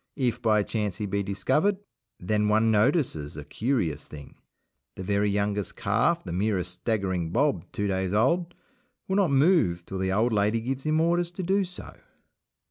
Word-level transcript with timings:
If 0.17 0.41
by 0.41 0.63
chance 0.63 0.97
he 0.97 1.05
be 1.05 1.21
discovered, 1.21 1.77
then 2.19 2.47
one 2.49 2.71
notices 2.71 3.37
a 3.37 3.45
curious 3.45 4.07
thing. 4.07 4.33
The 4.95 5.03
very 5.03 5.29
youngest 5.29 5.75
calf, 5.75 6.23
the 6.23 6.33
merest 6.33 6.71
staggering 6.71 7.29
Bob 7.29 7.71
two 7.71 7.85
days 7.85 8.11
old, 8.11 8.55
will 9.07 9.17
not 9.17 9.29
move 9.29 9.85
till 9.85 9.99
the 9.99 10.11
old 10.11 10.33
lady 10.33 10.59
gives 10.59 10.85
him 10.85 10.99
orders 10.99 11.29
to 11.33 11.43
do 11.43 11.63
so. 11.63 11.93